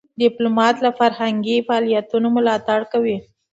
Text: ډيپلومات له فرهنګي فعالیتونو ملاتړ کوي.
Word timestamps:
ډيپلومات 0.19 0.75
له 0.85 0.91
فرهنګي 0.99 1.57
فعالیتونو 1.67 2.27
ملاتړ 2.37 2.79
کوي. 2.91 3.17